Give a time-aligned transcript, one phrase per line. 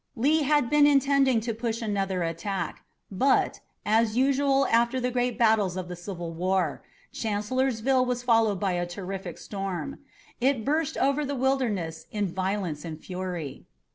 [0.15, 5.77] Lee had been intending to push another attack, but, as usual after the great battles
[5.77, 6.81] of the Civil War,
[7.13, 9.99] Chancellorsville was followed by a terrific storm.
[10.39, 13.67] It burst over the Wilderness in violence and fury.